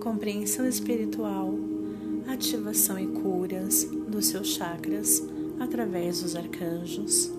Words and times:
compreensão 0.00 0.66
espiritual, 0.66 1.54
ativação 2.26 2.98
e 2.98 3.06
curas 3.06 3.84
dos 3.84 4.26
seus 4.26 4.48
chakras 4.48 5.22
através 5.60 6.22
dos 6.22 6.34
arcanjos. 6.34 7.30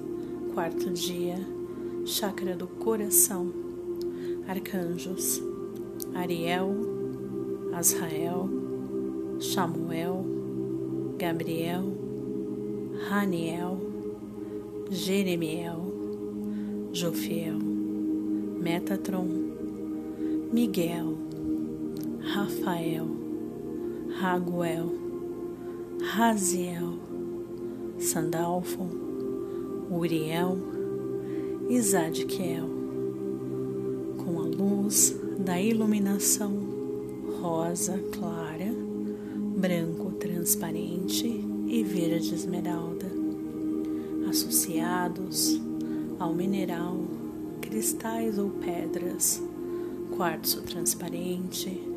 Quarto 0.54 0.92
dia, 0.92 1.40
chakra 2.06 2.56
do 2.56 2.68
coração, 2.68 3.52
arcanjos 4.48 5.42
Ariel, 6.14 6.70
Azrael, 7.74 8.50
Samuel, 9.40 10.24
Gabriel, 11.18 11.84
Raniel, 13.10 13.80
Jeremiel, 14.92 15.80
Jofiel, 16.94 17.58
Metatron, 18.60 19.28
Miguel, 20.52 21.21
Rafael, 22.24 23.08
Raguel, 24.20 24.92
Raziel, 26.02 26.94
Sandalfo, 27.98 28.88
Uriel 29.90 30.58
e 31.68 31.82
Zadkiel, 31.82 32.70
com 34.18 34.40
a 34.40 34.44
luz 34.44 35.16
da 35.40 35.60
iluminação 35.60 36.54
rosa 37.42 37.98
clara, 38.12 38.72
branco 39.58 40.12
transparente 40.12 41.28
e 41.68 41.84
verde 41.84 42.36
esmeralda, 42.36 43.12
associados 44.30 45.60
ao 46.20 46.34
mineral, 46.36 46.98
cristais 47.62 48.38
ou 48.38 48.52
pedras, 48.52 49.42
quartzo 50.16 50.62
transparente, 50.62 51.91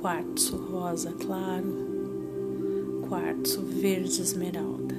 quartzo 0.00 0.56
rosa 0.56 1.12
claro, 1.12 3.02
quartzo 3.08 3.62
verde 3.62 4.22
esmeralda. 4.22 4.94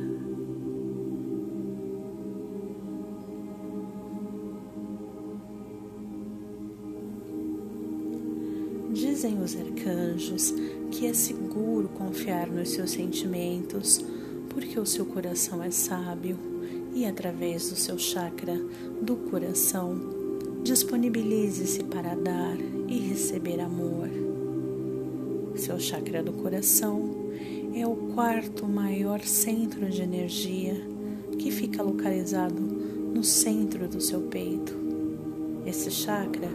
Dizem 8.91 9.41
os 9.41 9.55
arcanjos 9.55 10.53
que 10.91 11.05
é 11.05 11.13
seguro 11.13 11.87
confiar 11.89 12.47
nos 12.47 12.71
seus 12.71 12.91
sentimentos, 12.91 14.03
porque 14.49 14.77
o 14.77 14.85
seu 14.85 15.05
coração 15.05 15.63
é 15.63 15.71
sábio 15.71 16.37
e, 16.93 17.05
através 17.05 17.69
do 17.69 17.77
seu 17.77 17.97
chakra 17.97 18.59
do 19.01 19.15
coração, 19.15 19.97
disponibilize-se 20.61 21.85
para 21.85 22.15
dar 22.15 22.57
e 22.89 22.99
receber 22.99 23.61
amor. 23.61 24.28
Seu 25.59 25.77
chakra 25.77 26.23
do 26.23 26.31
coração 26.31 27.31
é 27.75 27.85
o 27.85 27.93
quarto 28.15 28.65
maior 28.65 29.19
centro 29.19 29.89
de 29.89 30.01
energia 30.01 30.73
que 31.37 31.51
fica 31.51 31.83
localizado 31.83 32.61
no 33.13 33.21
centro 33.25 33.85
do 33.85 33.99
seu 33.99 34.21
peito. 34.21 34.73
Esse 35.65 35.91
chakra 35.91 36.47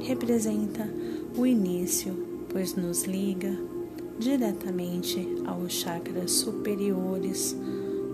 representa 0.00 0.92
o 1.36 1.46
início, 1.46 2.12
pois 2.48 2.74
nos 2.74 3.04
liga 3.04 3.56
diretamente 4.18 5.24
aos 5.46 5.72
chakras 5.74 6.32
superiores, 6.32 7.56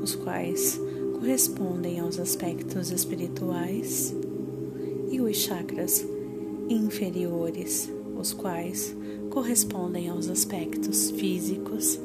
os 0.03 0.15
quais 0.15 0.79
correspondem 1.15 2.01
aos 2.01 2.21
aspectos 2.21 2.91
espirituais, 2.91 4.15
e 5.11 5.23
os 5.23 5.39
chakras 5.39 6.07
inferiores, 6.69 7.91
os 8.17 8.33
quais 8.33 8.97
correspondem 9.31 10.09
aos 10.09 10.29
aspectos 10.29 11.11
físicos 11.11 11.99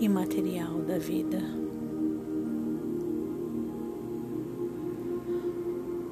e 0.00 0.08
material 0.08 0.80
da 0.80 0.98
vida. 0.98 1.40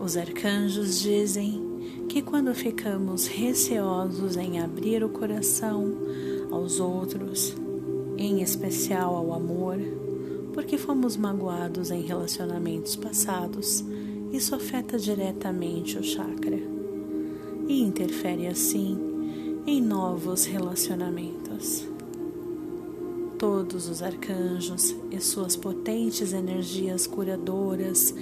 Os 0.01 0.17
arcanjos 0.17 1.01
dizem 1.01 1.61
que 2.09 2.23
quando 2.23 2.55
ficamos 2.55 3.27
receosos 3.27 4.37
em 4.37 4.61
abrir 4.61 5.05
o 5.05 5.09
coração 5.09 5.97
aos 6.51 6.81
outros, 6.81 7.55
em 8.17 8.43
especial 8.43 9.15
ao 9.15 9.33
amor, 9.33 9.79
porque 10.53 10.77
fomos 10.77 11.17
magoados 11.17 11.91
em 11.91 12.03
relacionamentos 12.03 12.97
passados, 12.97 13.85
isso 14.33 14.55
afeta 14.55 14.99
diretamente 14.99 15.99
o 15.99 16.03
chakra 16.03 16.59
e 17.69 17.81
interfere 17.81 18.47
assim 18.47 19.12
em 19.67 19.81
novos 19.81 20.45
relacionamentos. 20.45 21.87
Todos 23.39 23.89
os 23.89 24.03
arcanjos 24.03 24.95
e 25.11 25.21
suas 25.21 25.57
potentes 25.57 26.33
energias 26.33 27.07
curadoras, 27.07 28.15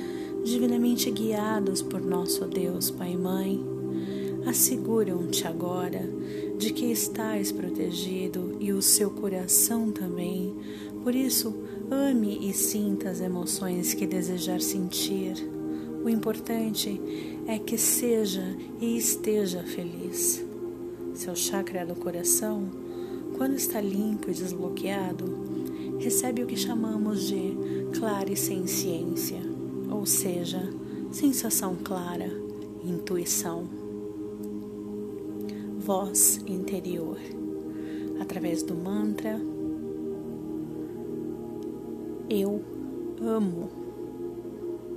divinamente 0.45 1.11
guiados 1.11 1.81
por 1.81 2.00
nosso 2.00 2.45
Deus 2.47 2.91
Pai 2.91 3.12
e 3.12 3.17
Mãe, 3.17 3.65
asseguram-te 4.47 5.47
agora 5.47 6.09
de 6.59 6.73
que 6.73 6.87
estás 6.87 7.50
protegido 7.50 8.56
e 8.61 8.73
o 8.73 8.83
seu 8.83 9.11
coração 9.11 9.91
também. 9.91 10.55
Por 11.03 11.15
isso, 11.15 11.55
ame 11.91 12.50
e 12.50 12.53
sinta 12.53 13.09
as 13.09 13.21
emoções 13.21 13.95
que 13.95 14.06
desejar 14.06 14.61
sentir. 14.61 15.34
O 16.05 16.09
importante 16.09 17.00
é 17.47 17.59
que 17.59 17.79
seja 17.79 18.45
e 18.79 18.97
esteja 18.97 19.62
feliz. 19.62 20.50
Seu 21.20 21.36
chakra 21.36 21.84
do 21.84 21.94
coração, 21.94 22.62
quando 23.36 23.54
está 23.54 23.78
limpo 23.78 24.31
e 24.31 24.32
desbloqueado, 24.32 25.26
recebe 25.98 26.42
o 26.42 26.47
que 26.47 26.56
chamamos 26.56 27.28
de 27.28 27.54
claricensciência, 27.92 29.38
ou 29.91 30.06
seja, 30.06 30.62
sensação 31.12 31.76
clara, 31.84 32.26
intuição 32.82 33.69
voz 35.78 36.41
interior, 36.47 37.19
através 38.19 38.62
do 38.62 38.75
mantra 38.75 39.38
Eu 42.31 42.64
amo. 43.20 43.69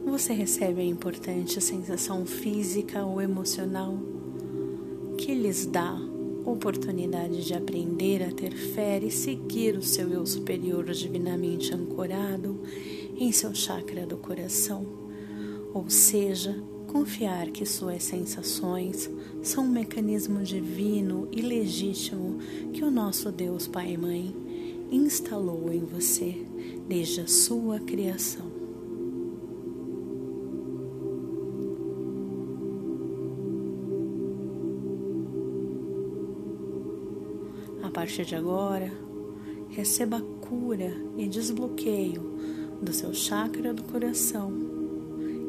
Você 0.05 0.31
recebe 0.31 0.79
a 0.79 0.85
importante 0.85 1.59
sensação 1.59 2.25
física 2.25 3.03
ou 3.03 3.21
emocional 3.21 3.97
que 5.17 5.33
lhes 5.33 5.65
dá 5.65 6.12
oportunidade 6.45 7.45
de 7.45 7.53
aprender 7.53 8.23
a 8.23 8.31
ter 8.31 8.51
fé 8.51 8.99
e 8.99 9.09
seguir 9.09 9.77
o 9.77 9.81
seu 9.81 10.09
eu 10.09 10.25
superior 10.25 10.85
divinamente 10.85 11.73
ancorado 11.73 12.59
em 13.17 13.31
seu 13.31 13.53
chakra 13.53 14.05
do 14.05 14.17
coração, 14.17 14.85
ou 15.73 15.89
seja, 15.89 16.55
confiar 16.87 17.49
que 17.49 17.65
suas 17.65 18.03
sensações 18.03 19.09
são 19.41 19.65
um 19.65 19.69
mecanismo 19.69 20.43
divino 20.43 21.27
e 21.31 21.41
legítimo 21.41 22.37
que 22.71 22.83
o 22.83 22.91
nosso 22.91 23.31
Deus 23.31 23.67
Pai 23.67 23.93
e 23.93 23.97
Mãe 23.97 24.35
instalou 24.91 25.73
em 25.73 25.79
você 25.79 26.45
desde 26.87 27.21
a 27.21 27.27
sua 27.27 27.79
criação. 27.79 28.52
Partir 37.93 38.25
de 38.25 38.35
agora, 38.35 38.91
receba 39.69 40.19
cura 40.41 40.91
e 41.15 41.27
desbloqueio 41.27 42.33
do 42.81 42.91
seu 42.91 43.13
chakra 43.13 43.71
do 43.71 43.83
coração, 43.83 44.51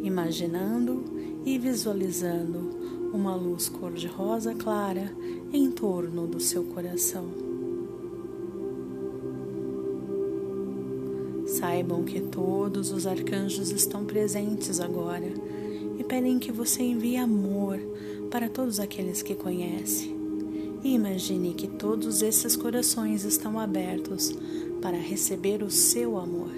imaginando 0.02 1.02
e 1.44 1.58
visualizando 1.58 3.10
uma 3.12 3.34
luz 3.34 3.68
cor-de-rosa 3.68 4.54
clara 4.54 5.10
em 5.52 5.70
torno 5.70 6.26
do 6.26 6.38
seu 6.38 6.64
coração. 6.64 7.24
Saibam 11.46 12.04
que 12.04 12.20
todos 12.20 12.92
os 12.92 13.06
arcanjos 13.06 13.70
estão 13.70 14.04
presentes 14.04 14.80
agora 14.80 15.32
e 15.98 16.04
pedem 16.04 16.38
que 16.38 16.52
você 16.52 16.82
envie 16.82 17.16
amor 17.16 17.78
para 18.30 18.48
todos 18.48 18.80
aqueles 18.80 19.22
que 19.22 19.34
conhece. 19.34 20.13
E 20.84 20.94
imagine 20.94 21.54
que 21.54 21.66
todos 21.66 22.20
esses 22.20 22.54
corações 22.54 23.24
estão 23.24 23.58
abertos 23.58 24.34
para 24.82 24.98
receber 24.98 25.62
o 25.62 25.70
seu 25.70 26.18
amor. 26.18 26.52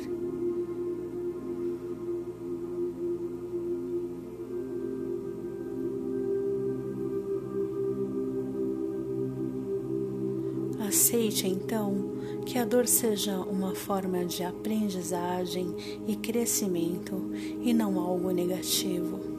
Aceite 10.89 11.47
então 11.47 12.17
que 12.45 12.59
a 12.59 12.65
dor 12.65 12.89
seja 12.89 13.39
uma 13.39 13.77
forma 13.77 14.25
de 14.25 14.43
aprendizagem 14.43 15.73
e 16.09 16.17
crescimento 16.17 17.31
e 17.63 17.73
não 17.73 18.01
algo 18.01 18.33
negativo. 18.33 19.36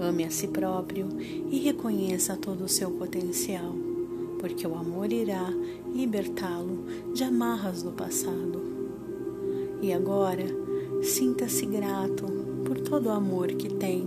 Ame 0.00 0.24
a 0.24 0.30
si 0.30 0.46
próprio 0.46 1.08
e 1.50 1.58
reconheça 1.58 2.36
todo 2.36 2.64
o 2.64 2.68
seu 2.68 2.90
potencial, 2.92 3.74
porque 4.38 4.66
o 4.66 4.76
amor 4.76 5.12
irá 5.12 5.52
libertá-lo 5.92 6.84
de 7.12 7.24
amarras 7.24 7.82
do 7.82 7.90
passado. 7.90 8.62
E 9.82 9.92
agora, 9.92 10.46
sinta-se 11.02 11.66
grato 11.66 12.26
por 12.64 12.78
todo 12.78 13.06
o 13.06 13.12
amor 13.12 13.48
que 13.48 13.68
tem. 13.68 14.06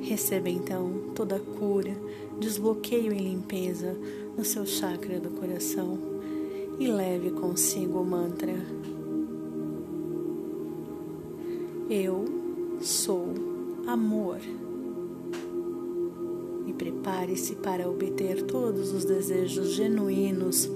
Receba 0.00 0.48
então 0.48 1.12
toda 1.14 1.36
a 1.36 1.40
cura, 1.40 1.96
desbloqueio 2.40 3.12
e 3.12 3.18
limpeza 3.18 3.96
no 4.36 4.44
seu 4.44 4.66
chakra 4.66 5.20
do 5.20 5.30
coração 5.30 5.98
e 6.78 6.88
leve 6.88 7.30
consigo 7.30 8.00
o 8.00 8.04
mantra: 8.04 8.54
Eu 11.90 12.24
sou 12.80 13.57
amor. 13.88 14.38
E 16.66 16.72
prepare-se 16.74 17.54
para 17.56 17.88
obter 17.88 18.42
todos 18.42 18.92
os 18.92 19.04
desejos 19.04 19.70
genuínos 19.70 20.68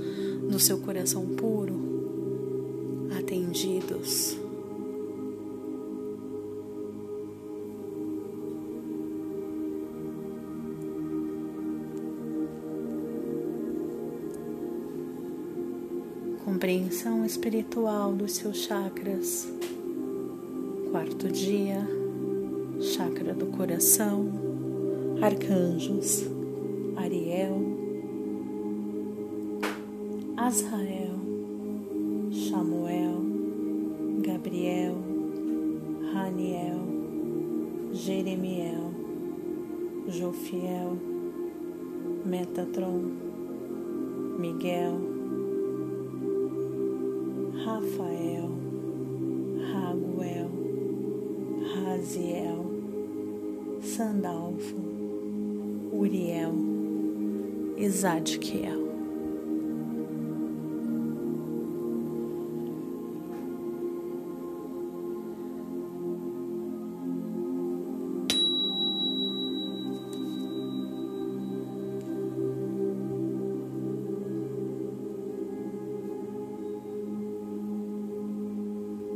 do 0.50 0.58
seu 0.58 0.78
coração 0.78 1.26
puro 1.26 1.74
atendidos. 3.16 4.38
compreensão 16.44 17.24
espiritual 17.24 18.12
dos 18.12 18.32
seus 18.32 18.58
chakras. 18.58 19.52
Quarto 20.92 21.28
dia, 21.28 21.84
chakra 22.82 23.32
do 23.32 23.46
coração, 23.46 24.28
arcanjos, 25.22 26.26
Ariel, 26.96 27.62
Azrael, 30.36 31.14
Samuel, 32.32 33.22
Gabriel, 34.22 34.96
Raniel, 36.12 36.80
Jeremiel, 37.92 38.92
Jofiel, 40.08 40.98
Metatron, 42.26 43.12
Miguel, 44.40 44.98
Rafael, 47.64 48.50
Raguel, 49.70 50.50
Raziel, 51.62 52.71
Sandalfo, 53.96 54.80
Uriel 55.92 56.54
e 57.76 57.90
Zadkiel. 57.90 58.91